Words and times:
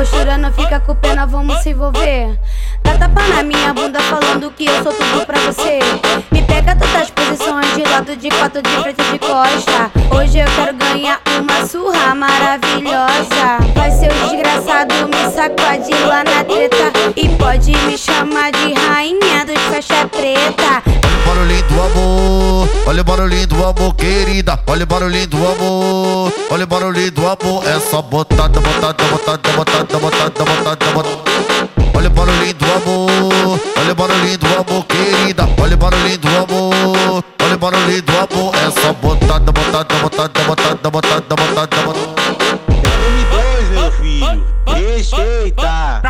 postura 0.00 0.38
não 0.38 0.50
fica 0.50 0.80
com 0.80 0.94
pena, 0.94 1.26
vamos 1.26 1.58
se 1.58 1.70
envolver. 1.70 2.38
Dá 2.82 2.96
tapa 2.96 3.22
na 3.28 3.42
minha 3.42 3.74
bunda 3.74 4.00
falando 4.00 4.50
que 4.52 4.64
eu 4.64 4.82
sou 4.82 4.92
tudo 4.94 5.26
pra 5.26 5.38
você. 5.40 5.78
Lado, 8.00 8.16
de 8.16 8.28
quatro, 8.30 8.62
de 8.62 8.70
frente, 8.70 9.02
de 9.12 9.18
costa. 9.18 9.90
Hoje 10.14 10.38
eu 10.38 10.46
quero 10.56 10.74
ganhar 10.74 11.20
uma 11.38 11.66
surra 11.66 12.14
maravilhosa. 12.14 13.58
Vai 13.74 13.90
ser 13.90 14.10
o 14.10 14.28
desgraçado, 14.28 14.94
me 15.06 15.30
sacode 15.30 15.92
lá 16.06 16.24
na 16.24 16.42
treta. 16.44 16.92
E 17.14 17.28
pode 17.36 17.72
me 17.72 17.98
chamar 17.98 18.52
de 18.52 18.72
rainha 18.72 19.44
dos 19.44 19.60
faixa 19.64 20.08
preta. 20.08 20.82
Olha 21.26 21.42
o 21.42 21.46
barulhinho 21.46 21.62
do 21.68 21.80
amor, 21.82 22.68
olha 22.86 23.00
o 23.00 23.04
barulhinho 23.04 23.46
do 23.46 23.66
amor, 23.66 23.94
querida. 23.94 24.58
Olha 24.66 24.84
o 24.84 24.86
barulhinho 24.86 25.26
do 25.26 25.36
amor, 25.36 26.32
olha 26.50 26.64
o 26.64 26.66
barulhinho 26.66 27.12
do 27.12 27.20
amor. 27.26 27.64
É 27.66 27.78
só 27.80 28.00
botada, 28.00 28.60
botada, 28.60 29.04
botada, 29.04 29.52
botada, 29.52 29.98
botada, 29.98 30.44
botada, 30.44 30.86
botada. 30.92 31.19
Botada, 40.90 41.20
botada, 41.20 41.36
botada, 41.36 41.82
botada, 41.82 42.06
botada. 42.06 42.80
M2, 43.30 43.70
meu 43.70 43.92
filho. 43.92 44.46
Respeita. 44.66 46.02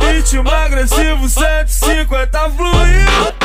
ritmo 0.00 0.50
agressivo 0.50 1.28
150 1.28 2.50
fluiu 2.50 3.35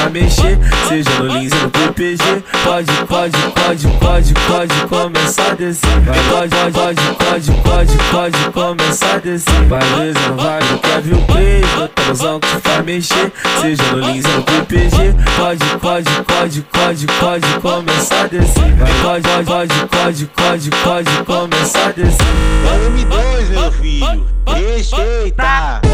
faz 0.00 0.12
mexer 0.12 0.58
Seja 0.88 1.10
no 1.18 1.26
Lins 1.26 1.52
ou 1.52 1.60
no 1.60 1.70
PPG 1.70 2.44
Pode, 2.64 2.92
pode, 3.06 3.38
pode, 3.54 3.88
pode, 3.98 4.34
pode 4.34 4.86
começar 4.88 5.52
a 5.52 5.54
descer 5.54 6.00
Vai, 6.00 6.18
pode, 6.30 6.72
pode, 6.72 7.02
pode, 7.16 7.52
pode, 7.52 7.52
pode, 7.62 7.98
pode 8.10 8.52
começar 8.52 9.14
a 9.14 9.18
descer 9.18 9.64
Vai 9.68 9.80
vezes 9.80 10.28
não 10.28 10.36
vai, 10.36 10.60
não 10.60 10.78
quer 10.78 11.00
ver 11.02 11.14
o 11.14 11.26
crazy 11.26 11.76
Bota 11.76 12.02
mãozão 12.04 12.40
que 12.40 12.48
te 12.48 12.60
faz 12.60 12.84
mexer 12.84 13.32
Seja 13.60 13.82
no 13.92 13.98
Lins 14.00 14.24
ou 14.24 14.36
no 14.36 14.42
PPG 14.42 14.96
Pode, 15.36 15.64
pode, 15.80 16.10
pode, 16.22 16.62
pode, 16.62 17.06
pode 17.06 17.60
começar 17.60 18.24
a 18.24 18.26
descer 18.26 18.74
Vai, 18.76 18.92
pode, 19.02 19.28
pode, 19.44 19.74
pode, 19.86 19.86
pode, 19.88 20.26
pode, 20.26 20.70
pode 20.70 21.24
começar 21.24 21.88
a 21.88 21.92
descer 21.92 22.50
M2, 22.70 23.50
meu 23.50 23.72
filho. 23.72 24.26
Respeita. 24.46 25.89